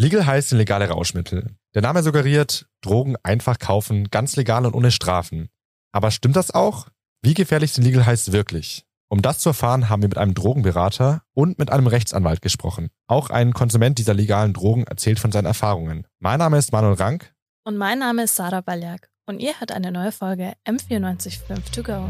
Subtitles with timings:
[0.00, 1.56] Legal heißt legale Rauschmittel.
[1.74, 5.50] Der Name suggeriert, Drogen einfach kaufen, ganz legal und ohne Strafen.
[5.92, 6.86] Aber stimmt das auch?
[7.20, 8.86] Wie gefährlich sind Legal Highs wirklich?
[9.10, 12.88] Um das zu erfahren, haben wir mit einem Drogenberater und mit einem Rechtsanwalt gesprochen.
[13.08, 16.06] Auch ein Konsument dieser legalen Drogen erzählt von seinen Erfahrungen.
[16.18, 17.34] Mein Name ist Manuel Rank.
[17.64, 19.10] Und mein Name ist Sarah Baljak.
[19.26, 22.08] Und ihr hört eine neue Folge M945 To Go.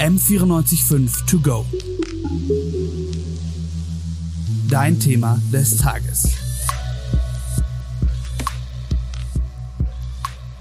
[0.00, 1.64] M945 To Go.
[4.72, 6.30] Dein Thema des Tages.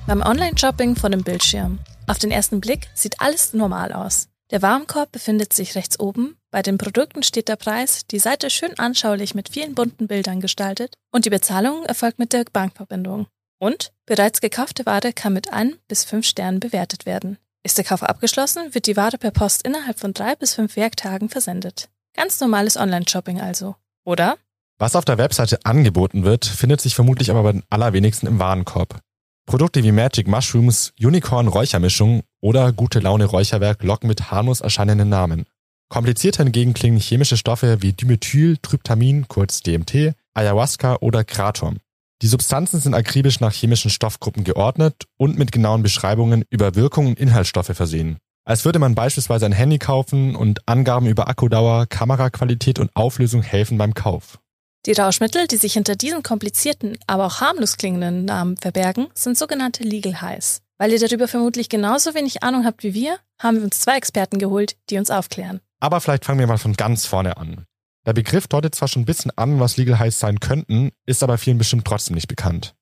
[0.05, 1.79] Beim Online-Shopping vor dem Bildschirm.
[2.07, 4.27] Auf den ersten Blick sieht alles normal aus.
[4.49, 8.77] Der Warenkorb befindet sich rechts oben, bei den Produkten steht der Preis, die Seite schön
[8.77, 13.27] anschaulich mit vielen bunten Bildern gestaltet und die Bezahlung erfolgt mit der Bankverbindung.
[13.59, 17.37] Und bereits gekaufte Ware kann mit ein bis fünf Sternen bewertet werden.
[17.63, 21.29] Ist der Kauf abgeschlossen, wird die Ware per Post innerhalb von drei bis fünf Werktagen
[21.29, 21.87] versendet.
[22.13, 23.77] Ganz normales Online-Shopping also.
[24.03, 24.37] Oder?
[24.79, 28.99] Was auf der Webseite angeboten wird, findet sich vermutlich aber bei den allerwenigsten im Warenkorb.
[29.45, 35.45] Produkte wie Magic Mushrooms, Unicorn Räuchermischung oder Gute Laune Räucherwerk locken mit harmlos erscheinenden Namen.
[35.89, 41.77] Komplizierter hingegen klingen chemische Stoffe wie Dimethyl, Tryptamin, kurz DMT, Ayahuasca oder Kratom.
[42.21, 47.19] Die Substanzen sind akribisch nach chemischen Stoffgruppen geordnet und mit genauen Beschreibungen über Wirkung und
[47.19, 48.17] Inhaltsstoffe versehen.
[48.43, 53.77] Als würde man beispielsweise ein Handy kaufen und Angaben über Akkudauer, Kameraqualität und Auflösung helfen
[53.77, 54.39] beim Kauf.
[54.87, 59.83] Die Rauschmittel, die sich hinter diesen komplizierten, aber auch harmlos klingenden Namen verbergen, sind sogenannte
[59.83, 60.61] Legal Highs.
[60.79, 64.39] Weil ihr darüber vermutlich genauso wenig Ahnung habt wie wir, haben wir uns zwei Experten
[64.39, 65.61] geholt, die uns aufklären.
[65.79, 67.65] Aber vielleicht fangen wir mal von ganz vorne an.
[68.07, 71.37] Der Begriff deutet zwar schon ein bisschen an, was Legal Highs sein könnten, ist aber
[71.37, 72.73] vielen bestimmt trotzdem nicht bekannt.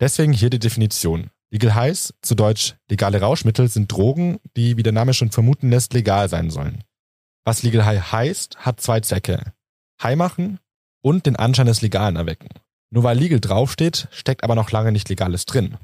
[0.00, 1.28] Deswegen hier die Definition.
[1.54, 5.94] Legal Highs, zu Deutsch legale Rauschmittel, sind Drogen, die, wie der Name schon vermuten lässt,
[5.94, 6.82] legal sein sollen.
[7.44, 9.52] Was Legal High heißt, hat zwei Zwecke.
[10.02, 10.58] High machen
[11.00, 12.48] und den Anschein des Legalen erwecken.
[12.90, 15.78] Nur weil Legal draufsteht, steckt aber noch lange nicht Legales drin.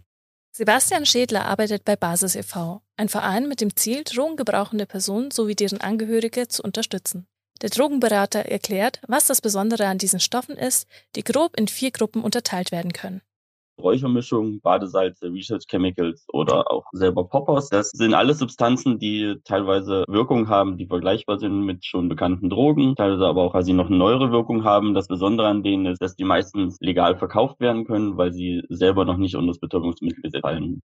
[0.50, 5.80] Sebastian Schädler arbeitet bei Basis e.V., ein Verein mit dem Ziel, drogengebrauchende Personen sowie deren
[5.80, 7.28] Angehörige zu unterstützen.
[7.62, 12.24] Der Drogenberater erklärt, was das Besondere an diesen Stoffen ist, die grob in vier Gruppen
[12.24, 13.22] unterteilt werden können.
[13.80, 17.68] Räuchermischung, Badesalze, Research Chemicals oder auch selber Poppers.
[17.68, 22.94] Das sind alles Substanzen, die teilweise Wirkung haben, die vergleichbar sind mit schon bekannten Drogen,
[22.96, 24.94] teilweise aber auch, weil sie noch neuere Wirkung haben.
[24.94, 29.04] Das Besondere an denen ist, dass die meistens legal verkauft werden können, weil sie selber
[29.04, 30.80] noch nicht unter das Betäubungsmittelgesetz fallen.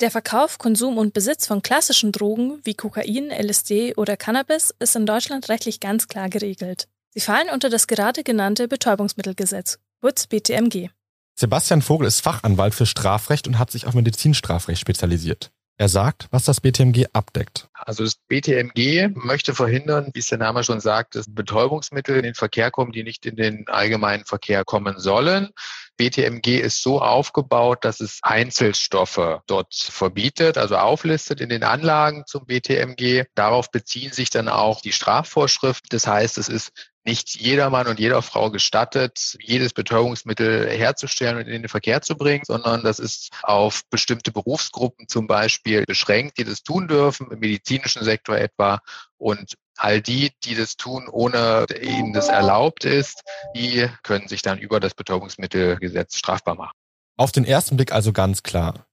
[0.00, 5.06] Der Verkauf, Konsum und Besitz von klassischen Drogen wie Kokain, LSD oder Cannabis ist in
[5.06, 6.88] Deutschland rechtlich ganz klar geregelt.
[7.10, 10.88] Sie fallen unter das gerade genannte Betäubungsmittelgesetz, kurz BTMG.
[11.36, 15.50] Sebastian Vogel ist Fachanwalt für Strafrecht und hat sich auf Medizinstrafrecht spezialisiert.
[15.76, 17.68] Er sagt, was das BTMG abdeckt.
[17.74, 22.34] Also das BTMG möchte verhindern, wie es der Name schon sagt, dass Betäubungsmittel in den
[22.34, 25.48] Verkehr kommen, die nicht in den allgemeinen Verkehr kommen sollen.
[25.96, 32.46] BTMG ist so aufgebaut, dass es Einzelstoffe dort verbietet, also auflistet in den Anlagen zum
[32.46, 33.24] BTMG.
[33.34, 35.88] Darauf beziehen sich dann auch die Strafvorschriften.
[35.90, 36.70] Das heißt, es ist
[37.04, 42.16] nicht jeder Mann und jeder Frau gestattet, jedes Betäubungsmittel herzustellen und in den Verkehr zu
[42.16, 47.40] bringen, sondern das ist auf bestimmte Berufsgruppen zum Beispiel beschränkt, die das tun dürfen, im
[47.40, 48.80] medizinischen Sektor etwa.
[49.18, 53.22] Und all die, die das tun, ohne ihnen das erlaubt ist,
[53.54, 56.76] die können sich dann über das Betäubungsmittelgesetz strafbar machen.
[57.16, 58.86] Auf den ersten Blick also ganz klar.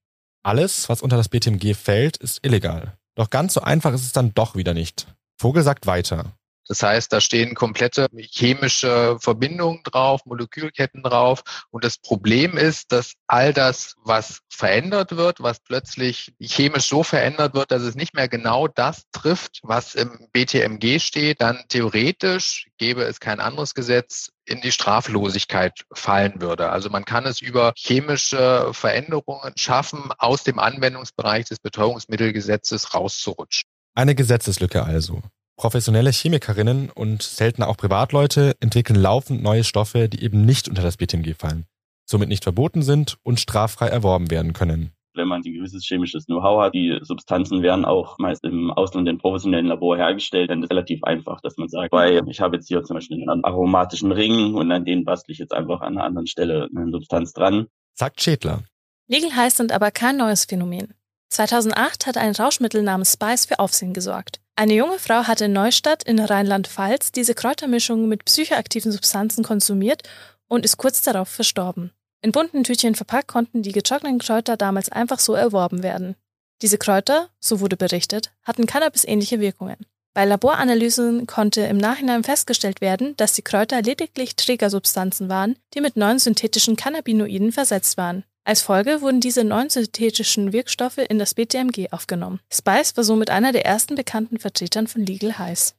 [0.44, 2.98] Alles, was unter das BTMG fällt, ist illegal.
[3.16, 5.08] Doch ganz so einfach ist es dann doch wieder nicht.
[5.38, 6.34] Vogel sagt weiter.
[6.72, 11.42] Das heißt, da stehen komplette chemische Verbindungen drauf, Molekülketten drauf.
[11.70, 17.56] Und das Problem ist, dass all das, was verändert wird, was plötzlich chemisch so verändert
[17.56, 23.04] wird, dass es nicht mehr genau das trifft, was im BTMG steht, dann theoretisch gäbe
[23.04, 26.70] es kein anderes Gesetz, in die Straflosigkeit fallen würde.
[26.70, 33.68] Also man kann es über chemische Veränderungen schaffen, aus dem Anwendungsbereich des Betäubungsmittelgesetzes rauszurutschen.
[33.94, 35.22] Eine Gesetzeslücke also.
[35.62, 40.98] Professionelle Chemikerinnen und seltener auch Privatleute entwickeln laufend neue Stoffe, die eben nicht unter das
[40.98, 41.66] BTMG fallen,
[42.04, 44.92] somit nicht verboten sind und straffrei erworben werden können.
[45.14, 49.20] Wenn man ein gewisses chemisches Know-how hat, die Substanzen werden auch meist im Ausland in
[49.20, 52.68] professionellen Labor hergestellt, dann ist es relativ einfach, dass man sagt, weil ich habe jetzt
[52.68, 56.06] hier zum Beispiel einen aromatischen Ring und an den bastle ich jetzt einfach an einer
[56.06, 57.68] anderen Stelle eine Substanz dran.
[57.94, 58.64] Sagt Schädler.
[59.08, 60.96] Legal Highs sind aber kein neues Phänomen.
[61.30, 64.41] 2008 hat ein Rauschmittel namens Spice für Aufsehen gesorgt.
[64.56, 70.04] Eine junge Frau hatte in Neustadt in Rheinland-Pfalz diese Kräutermischung mit psychoaktiven Substanzen konsumiert
[70.48, 71.92] und ist kurz darauf verstorben.
[72.22, 76.16] In bunten Tütchen verpackt konnten die getrockneten Kräuter damals einfach so erworben werden.
[76.62, 79.78] Diese Kräuter, so wurde berichtet, hatten Cannabis-ähnliche Wirkungen.
[80.14, 85.96] Bei Laboranalysen konnte im Nachhinein festgestellt werden, dass die Kräuter lediglich Trägersubstanzen waren, die mit
[85.96, 88.26] neuen synthetischen Cannabinoiden versetzt waren.
[88.44, 92.40] Als Folge wurden diese neuen synthetischen Wirkstoffe in das BTMG aufgenommen.
[92.52, 95.76] Spice war somit einer der ersten bekannten Vertretern von Legal Highs.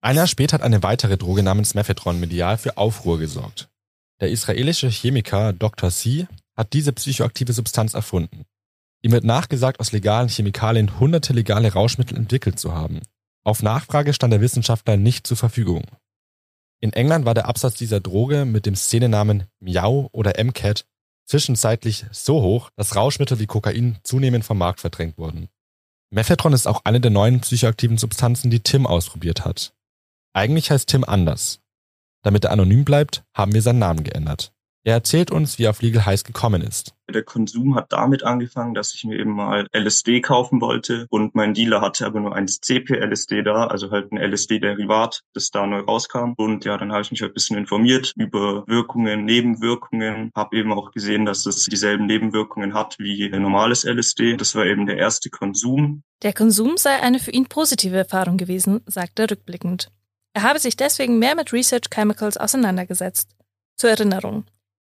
[0.00, 3.68] Ein Jahr später hat eine weitere Droge namens Mephedron medial für Aufruhr gesorgt.
[4.20, 5.90] Der israelische Chemiker Dr.
[5.90, 6.26] C
[6.56, 8.44] hat diese psychoaktive Substanz erfunden.
[9.02, 13.02] Ihm wird nachgesagt, aus legalen Chemikalien hunderte legale Rauschmittel entwickelt zu haben.
[13.44, 15.84] Auf Nachfrage stand der Wissenschaftler nicht zur Verfügung.
[16.80, 20.84] In England war der Absatz dieser Droge mit dem Szenenamen Miau oder MCAT
[21.28, 25.48] zwischenzeitlich so hoch, dass Rauschmittel wie Kokain zunehmend vom Markt verdrängt wurden.
[26.10, 29.74] Mephedron ist auch eine der neuen psychoaktiven Substanzen, die Tim ausprobiert hat.
[30.32, 31.60] Eigentlich heißt Tim anders.
[32.22, 34.52] Damit er anonym bleibt, haben wir seinen Namen geändert.
[34.88, 36.94] Er erzählt uns, wie er auf Legal Highs gekommen ist.
[37.12, 41.52] Der Konsum hat damit angefangen, dass ich mir eben mal LSD kaufen wollte und mein
[41.52, 46.32] Dealer hatte aber nur ein CP-LSD da, also halt ein LSD-Derivat, das da neu rauskam.
[46.38, 50.72] Und ja, dann habe ich mich halt ein bisschen informiert über Wirkungen, Nebenwirkungen, habe eben
[50.72, 54.38] auch gesehen, dass es dieselben Nebenwirkungen hat wie normales LSD.
[54.38, 56.02] Das war eben der erste Konsum.
[56.22, 59.90] Der Konsum sei eine für ihn positive Erfahrung gewesen, sagt er rückblickend.
[60.32, 63.28] Er habe sich deswegen mehr mit Research Chemicals auseinandergesetzt.
[63.76, 64.44] Zur Erinnerung,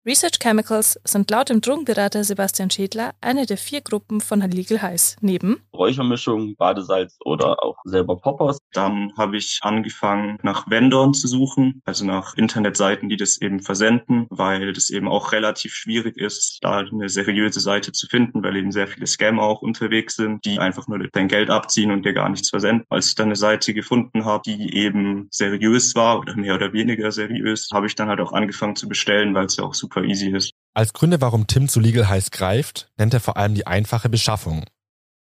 [0.06, 5.16] Research Chemicals sind laut dem Drogenberater Sebastian Schädler eine der vier Gruppen von Legal Highs.
[5.20, 8.58] Neben Räuchermischung, Badesalz oder auch selber Poppers.
[8.72, 14.26] Dann habe ich angefangen, nach Vendoren zu suchen, also nach Internetseiten, die das eben versenden,
[14.30, 18.70] weil das eben auch relativ schwierig ist, da eine seriöse Seite zu finden, weil eben
[18.70, 22.28] sehr viele Scammer auch unterwegs sind, die einfach nur dein Geld abziehen und dir gar
[22.28, 22.86] nichts versenden.
[22.88, 27.10] Als ich dann eine Seite gefunden habe, die eben seriös war oder mehr oder weniger
[27.10, 30.04] seriös, habe ich dann halt auch angefangen zu bestellen, weil es ja auch super super
[30.04, 30.52] easy ist.
[30.74, 34.64] Als Gründe, warum Tim zu Legal Highs greift, nennt er vor allem die einfache Beschaffung.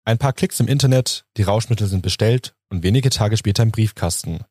[0.04, 4.44] Ein paar Klicks im Internet, die Rauschmittel sind bestellt und wenige Tage später im Briefkasten.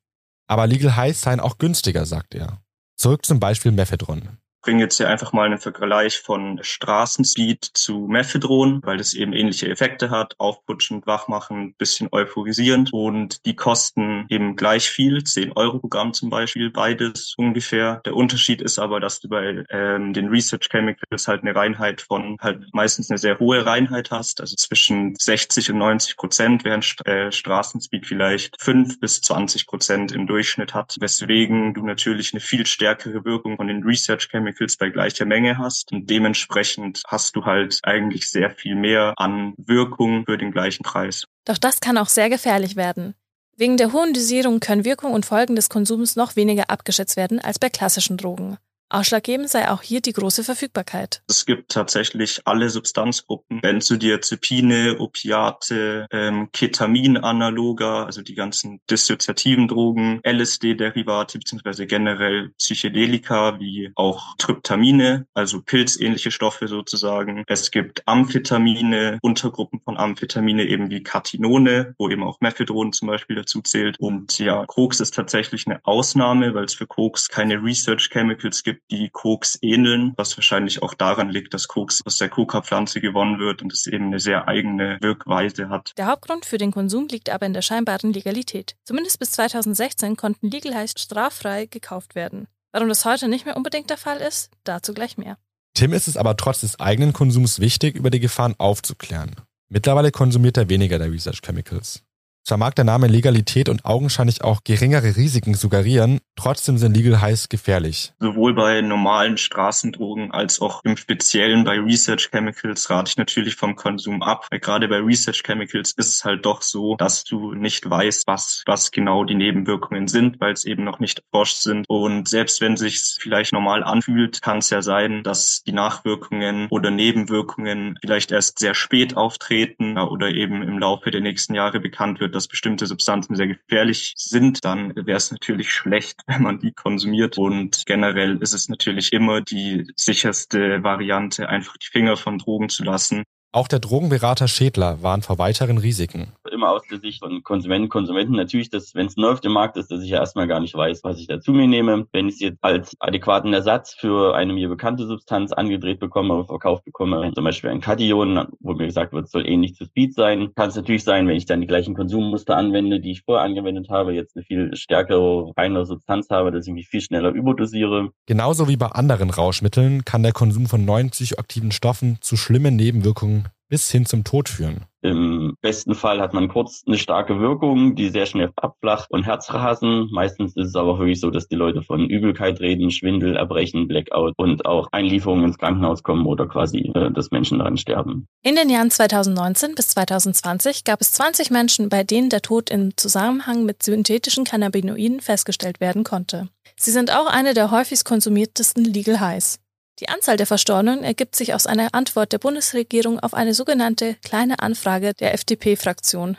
[0.48, 2.62] Aber Legal Highs seien auch günstiger, sagt er.
[2.96, 8.82] Zurück zum Beispiel Mephedron bringe jetzt hier einfach mal einen Vergleich von Straßenspeed zu Mephedron,
[8.84, 12.94] weil das eben ähnliche Effekte hat, aufputschend, wachmachen, bisschen euphorisierend.
[12.94, 18.02] Und die kosten eben gleich viel, 10 Euro Programm zum Beispiel, beides ungefähr.
[18.06, 22.38] Der Unterschied ist aber, dass du bei ähm, den Research Chemicals halt eine Reinheit von
[22.42, 27.32] halt meistens eine sehr hohe Reinheit hast, also zwischen 60 und 90 Prozent, während äh,
[27.32, 33.26] Straßenspeed vielleicht 5 bis 20 Prozent im Durchschnitt hat, weswegen du natürlich eine viel stärkere
[33.26, 35.92] Wirkung von den Research Chemicals Chemicals bei gleicher Menge hast.
[35.92, 41.26] Und dementsprechend hast du halt eigentlich sehr viel mehr an Wirkung für den gleichen Preis.
[41.46, 43.16] Doch das kann auch sehr gefährlich werden.
[43.56, 47.60] Wegen der hohen Dosierung können Wirkung und Folgen des Konsums noch weniger abgeschätzt werden als
[47.60, 48.58] bei klassischen Drogen.
[48.90, 51.22] Ausschlaggebend sei auch hier die große Verfügbarkeit.
[51.28, 61.38] Es gibt tatsächlich alle Substanzgruppen, Benzodiazepine, Opiate, ähm, Ketaminanaloga, also die ganzen dissoziativen Drogen, LSD-Derivate
[61.38, 67.44] beziehungsweise generell Psychedelika wie auch Tryptamine, also pilzähnliche Stoffe sozusagen.
[67.48, 73.36] Es gibt Amphetamine, Untergruppen von Amphetamine eben wie Katinone, wo eben auch Mephedron zum Beispiel
[73.36, 74.00] dazu zählt.
[74.00, 78.79] Und ja, Koks ist tatsächlich eine Ausnahme, weil es für Koks keine Research Chemicals gibt,
[78.92, 83.62] die Koks ähneln, was wahrscheinlich auch daran liegt, dass Koks aus der Coca-Pflanze gewonnen wird
[83.62, 85.94] und es eben eine sehr eigene Wirkweise hat.
[85.98, 88.76] Der Hauptgrund für den Konsum liegt aber in der scheinbaren Legalität.
[88.84, 92.48] Zumindest bis 2016 konnten Legal heißt straffrei gekauft werden.
[92.72, 95.38] Warum das heute nicht mehr unbedingt der Fall ist, dazu gleich mehr.
[95.74, 99.36] Tim ist es aber trotz des eigenen Konsums wichtig, über die Gefahren aufzuklären.
[99.70, 102.04] Mittlerweile konsumiert er weniger der Research Chemicals.
[102.44, 107.50] Zwar mag der Name Legalität und augenscheinlich auch geringere Risiken suggerieren, trotzdem sind Legal Highs
[107.50, 108.14] gefährlich.
[108.20, 113.76] Sowohl bei normalen Straßendrogen als auch im Speziellen bei Research Chemicals rate ich natürlich vom
[113.76, 114.48] Konsum ab.
[114.50, 118.64] Weil gerade bei Research Chemicals ist es halt doch so, dass du nicht weißt, was,
[118.66, 121.86] was genau die Nebenwirkungen sind, weil es eben noch nicht erforscht sind.
[121.88, 126.92] Und selbst wenn sich vielleicht normal anfühlt, kann es ja sein, dass die Nachwirkungen oder
[126.92, 132.36] Nebenwirkungen vielleicht erst sehr spät auftreten oder eben im Laufe der nächsten Jahre bekannt wird,
[132.36, 137.38] dass bestimmte Substanzen sehr gefährlich sind, dann wäre es natürlich schlecht, wenn man die konsumiert.
[137.38, 142.84] Und generell ist es natürlich immer die sicherste Variante, einfach die Finger von Drogen zu
[142.84, 143.24] lassen.
[143.52, 146.34] Auch der Drogenberater Schädler warnt vor weiteren Risiken.
[146.52, 149.76] Immer aus der Sicht von Konsumenten, Konsumenten natürlich, dass wenn es neu auf dem Markt
[149.76, 152.06] ist, dass ich ja erstmal gar nicht weiß, was ich da zu mir nehme.
[152.12, 156.46] Wenn ich es jetzt als adäquaten Ersatz für eine mir bekannte Substanz angedreht bekomme oder
[156.46, 160.14] verkauft bekomme, zum Beispiel ein Kation, wo mir gesagt wird, es soll ähnlich zu Speed
[160.14, 163.46] sein, kann es natürlich sein, wenn ich dann die gleichen Konsummuster anwende, die ich vorher
[163.46, 168.12] angewendet habe, jetzt eine viel stärkere, reinere Substanz habe, dass ich mich viel schneller überdosiere.
[168.28, 173.39] Genauso wie bei anderen Rauschmitteln kann der Konsum von neuen psychoaktiven Stoffen zu schlimmen Nebenwirkungen
[173.70, 174.86] bis hin zum Tod führen.
[175.02, 180.10] Im besten Fall hat man kurz eine starke Wirkung, die sehr schnell abflacht und Herzrasen.
[180.12, 184.34] Meistens ist es aber wirklich so, dass die Leute von Übelkeit reden, Schwindel, Erbrechen, Blackout
[184.36, 188.28] und auch Einlieferungen ins Krankenhaus kommen oder quasi, äh, dass Menschen daran sterben.
[188.44, 192.98] In den Jahren 2019 bis 2020 gab es 20 Menschen, bei denen der Tod im
[192.98, 196.50] Zusammenhang mit synthetischen Cannabinoiden festgestellt werden konnte.
[196.76, 199.60] Sie sind auch eine der häufigst konsumiertesten Legal Highs.
[200.00, 204.60] Die Anzahl der Verstorbenen ergibt sich aus einer Antwort der Bundesregierung auf eine sogenannte kleine
[204.60, 206.38] Anfrage der FDP-Fraktion.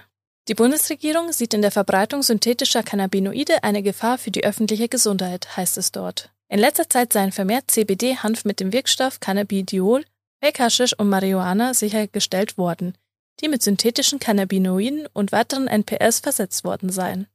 [0.48, 5.76] Die Bundesregierung sieht in der Verbreitung synthetischer Cannabinoide eine Gefahr für die öffentliche Gesundheit, heißt
[5.76, 6.30] es dort.
[6.48, 10.04] In letzter Zeit seien vermehrt CBD-Hanf mit dem Wirkstoff Cannabidiol,
[10.42, 10.58] Fake
[10.98, 12.96] und Marihuana sichergestellt worden,
[13.40, 17.26] die mit synthetischen Cannabinoiden und weiteren NPS versetzt worden seien.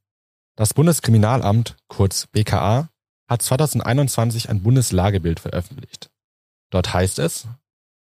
[0.56, 2.88] Das Bundeskriminalamt, kurz BKA,
[3.28, 6.05] hat 2021 ein Bundeslagebild veröffentlicht.
[6.76, 7.48] Dort heißt es,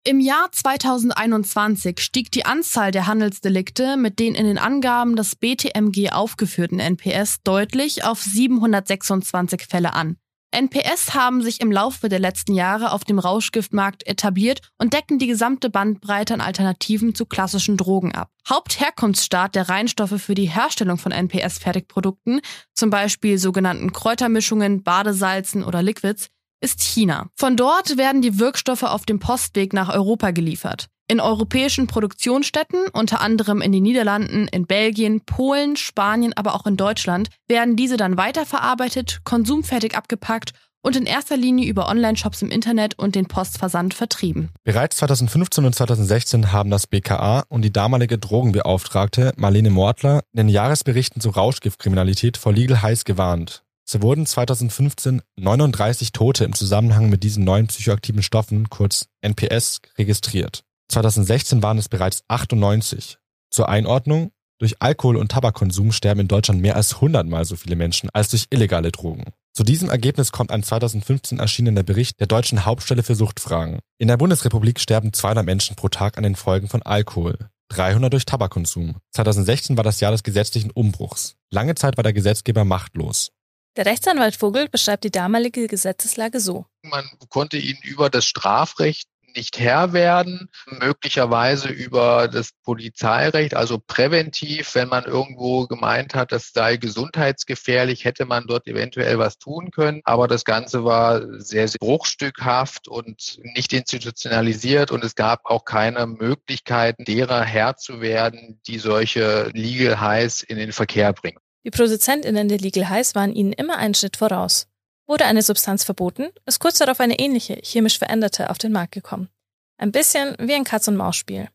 [0.04, 6.12] im Jahr 2021 stieg die Anzahl der Handelsdelikte mit den in den Angaben des BTMG
[6.12, 10.18] aufgeführten NPS deutlich auf 726 Fälle an.
[10.52, 15.26] NPS haben sich im Laufe der letzten Jahre auf dem Rauschgiftmarkt etabliert und decken die
[15.26, 18.30] gesamte Bandbreite an Alternativen zu klassischen Drogen ab.
[18.48, 22.40] Hauptherkunftsstaat der Reinstoffe für die Herstellung von NPS-Fertigprodukten,
[22.72, 27.28] zum Beispiel sogenannten Kräutermischungen, Badesalzen oder Liquids, ist China.
[27.36, 30.86] Von dort werden die Wirkstoffe auf dem Postweg nach Europa geliefert.
[31.08, 36.76] In europäischen Produktionsstätten, unter anderem in den Niederlanden, in Belgien, Polen, Spanien, aber auch in
[36.76, 40.52] Deutschland, werden diese dann weiterverarbeitet, konsumfertig abgepackt
[40.82, 44.50] und in erster Linie über Online-Shops im Internet und den Postversand vertrieben.
[44.64, 50.48] Bereits 2015 und 2016 haben das BKA und die damalige Drogenbeauftragte Marlene Mortler in den
[50.48, 53.62] Jahresberichten zur Rauschgiftkriminalität vor Legal Highs gewarnt.
[53.90, 60.62] So wurden 2015 39 Tote im Zusammenhang mit diesen neuen psychoaktiven Stoffen, kurz NPS, registriert.
[60.90, 63.18] 2016 waren es bereits 98.
[63.50, 67.74] Zur Einordnung, durch Alkohol- und Tabakkonsum sterben in Deutschland mehr als 100 mal so viele
[67.74, 69.24] Menschen als durch illegale Drogen.
[69.54, 73.80] Zu diesem Ergebnis kommt ein 2015 erschienener Bericht der Deutschen Hauptstelle für Suchtfragen.
[73.98, 77.36] In der Bundesrepublik sterben 200 Menschen pro Tag an den Folgen von Alkohol.
[77.70, 78.98] 300 durch Tabakkonsum.
[79.14, 81.34] 2016 war das Jahr des gesetzlichen Umbruchs.
[81.50, 83.32] Lange Zeit war der Gesetzgeber machtlos.
[83.76, 86.66] Der Rechtsanwalt Vogel beschreibt die damalige Gesetzeslage so.
[86.82, 94.74] Man konnte ihn über das Strafrecht nicht Herr werden, möglicherweise über das Polizeirecht, also präventiv,
[94.74, 100.00] wenn man irgendwo gemeint hat, das sei gesundheitsgefährlich, hätte man dort eventuell was tun können.
[100.04, 106.06] Aber das Ganze war sehr, sehr bruchstückhaft und nicht institutionalisiert und es gab auch keine
[106.06, 111.38] Möglichkeiten, derer Herr zu werden, die solche Legal Highs in den Verkehr bringen.
[111.64, 114.66] Die ProduzentInnen der Legal Highs waren ihnen immer einen Schritt voraus.
[115.06, 119.28] Wurde eine Substanz verboten, ist kurz darauf eine ähnliche, chemisch veränderte auf den Markt gekommen.
[119.76, 121.48] Ein bisschen wie ein Katz-und-Maus-Spiel.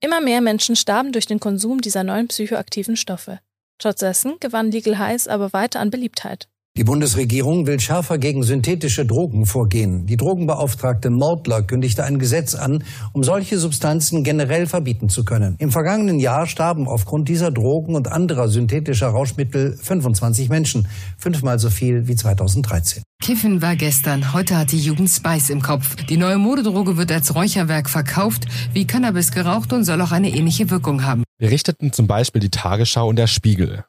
[0.00, 3.40] Immer mehr Menschen starben durch den Konsum dieser neuen psychoaktiven Stoffe.
[3.78, 6.48] Trotz dessen gewann Legal Highs aber weiter an Beliebtheit.
[6.78, 10.06] Die Bundesregierung will schärfer gegen synthetische Drogen vorgehen.
[10.06, 15.56] Die Drogenbeauftragte Mordler kündigte ein Gesetz an, um solche Substanzen generell verbieten zu können.
[15.58, 20.88] Im vergangenen Jahr starben aufgrund dieser Drogen und anderer synthetischer Rauschmittel 25 Menschen,
[21.18, 23.02] fünfmal so viel wie 2013.
[23.22, 25.96] Kiffen war gestern, heute hat die Jugend Spice im Kopf.
[26.06, 30.70] Die neue Modedroge wird als Räucherwerk verkauft, wie Cannabis geraucht und soll auch eine ähnliche
[30.70, 31.22] Wirkung haben.
[31.36, 33.84] Berichteten zum Beispiel die Tagesschau und der Spiegel.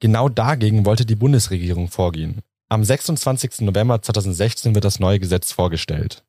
[0.00, 2.40] Genau dagegen wollte die Bundesregierung vorgehen.
[2.70, 3.60] Am 26.
[3.60, 6.24] November 2016 wird das neue Gesetz vorgestellt.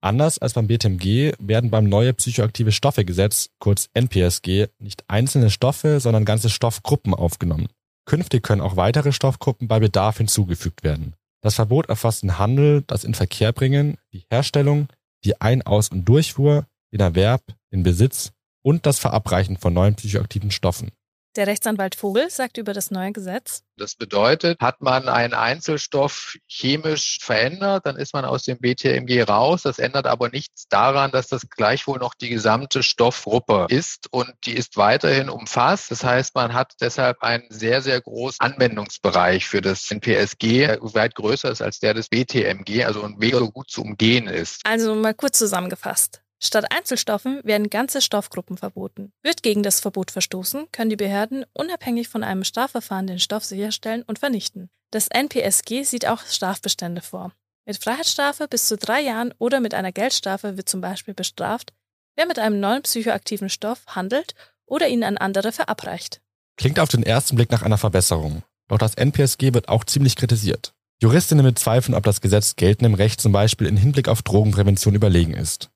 [0.00, 5.98] Anders als beim BTMG werden beim neue psychoaktive Stoffe Gesetz, kurz NPSG, nicht einzelne Stoffe,
[5.98, 7.68] sondern ganze Stoffgruppen aufgenommen.
[8.06, 11.14] Künftig können auch weitere Stoffgruppen bei Bedarf hinzugefügt werden.
[11.42, 14.88] Das Verbot erfasst den Handel, das in Verkehr bringen, die Herstellung,
[15.24, 18.30] die Ein-, Aus- und Durchfuhr, den Erwerb, den Besitz
[18.62, 20.92] und das Verabreichen von neuen psychoaktiven Stoffen.
[21.38, 23.62] Der Rechtsanwalt Vogel sagt über das neue Gesetz.
[23.76, 29.62] Das bedeutet, hat man einen Einzelstoff chemisch verändert, dann ist man aus dem BTMG raus.
[29.62, 34.56] Das ändert aber nichts daran, dass das gleichwohl noch die gesamte Stoffgruppe ist und die
[34.56, 35.92] ist weiterhin umfasst.
[35.92, 41.14] Das heißt, man hat deshalb einen sehr, sehr großen Anwendungsbereich für das NPSG, der weit
[41.14, 44.62] größer ist als der des BTMG, also ein Weg so gut zu umgehen ist.
[44.64, 46.20] Also mal kurz zusammengefasst.
[46.40, 49.12] Statt Einzelstoffen werden ganze Stoffgruppen verboten.
[49.22, 54.04] Wird gegen das Verbot verstoßen, können die Behörden unabhängig von einem Strafverfahren den Stoff sicherstellen
[54.04, 54.70] und vernichten.
[54.90, 57.32] Das NPSG sieht auch Strafbestände vor.
[57.66, 61.72] Mit Freiheitsstrafe bis zu drei Jahren oder mit einer Geldstrafe wird zum Beispiel bestraft,
[62.16, 66.20] wer mit einem neuen psychoaktiven Stoff handelt oder ihn an andere verabreicht.
[66.56, 68.42] Klingt auf den ersten Blick nach einer Verbesserung.
[68.68, 70.72] Doch das NPSG wird auch ziemlich kritisiert.
[71.00, 75.70] Juristinnen bezweifeln, ob das Gesetz geltendem Recht zum Beispiel in Hinblick auf Drogenprävention überlegen ist.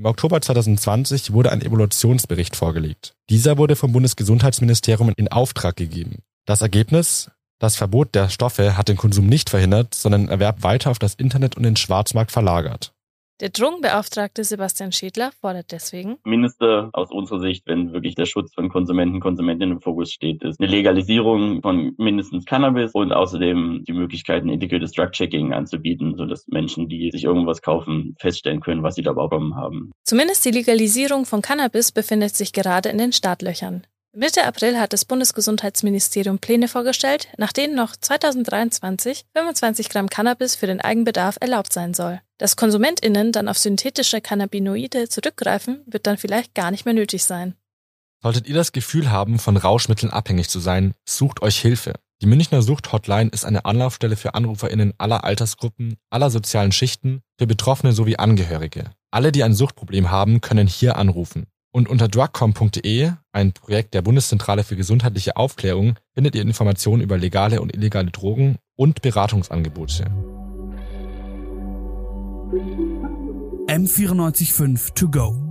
[0.00, 3.12] Im Oktober 2020 wurde ein Evolutionsbericht vorgelegt.
[3.28, 6.22] Dieser wurde vom Bundesgesundheitsministerium in Auftrag gegeben.
[6.46, 7.30] Das Ergebnis?
[7.58, 11.58] Das Verbot der Stoffe hat den Konsum nicht verhindert, sondern Erwerb weiter auf das Internet
[11.58, 12.94] und den Schwarzmarkt verlagert.
[13.40, 18.68] Der Drogenbeauftragte Sebastian Schädler fordert deswegen Mindeste aus unserer Sicht, wenn wirklich der Schutz von
[18.68, 24.42] Konsumenten, Konsumentinnen im Fokus steht, ist eine Legalisierung von mindestens Cannabis und außerdem die Möglichkeit,
[24.42, 29.22] ein integriertes Drug-Checking anzubieten, sodass Menschen, die sich irgendwas kaufen, feststellen können, was sie dabei
[29.22, 29.90] bekommen haben.
[30.04, 33.86] Zumindest die Legalisierung von Cannabis befindet sich gerade in den Startlöchern.
[34.12, 40.66] Mitte April hat das Bundesgesundheitsministerium Pläne vorgestellt, nach denen noch 2023 25 Gramm Cannabis für
[40.66, 42.20] den Eigenbedarf erlaubt sein soll.
[42.36, 47.54] Dass KonsumentInnen dann auf synthetische Cannabinoide zurückgreifen, wird dann vielleicht gar nicht mehr nötig sein.
[48.20, 51.94] Solltet ihr das Gefühl haben, von Rauschmitteln abhängig zu sein, sucht euch Hilfe.
[52.20, 57.92] Die Münchner Sucht-Hotline ist eine Anlaufstelle für AnruferInnen aller Altersgruppen, aller sozialen Schichten, für Betroffene
[57.92, 58.90] sowie Angehörige.
[59.12, 61.46] Alle, die ein Suchtproblem haben, können hier anrufen.
[61.72, 67.60] Und unter drugcom.de, ein Projekt der Bundeszentrale für gesundheitliche Aufklärung, findet ihr Informationen über legale
[67.60, 70.04] und illegale Drogen und Beratungsangebote.
[73.68, 75.50] M945 to go.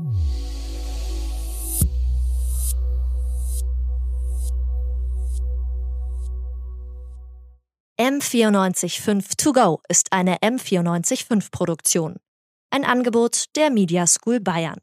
[7.98, 12.16] M945 to go ist eine M945 Produktion.
[12.72, 14.80] Ein Angebot der Media School Bayern.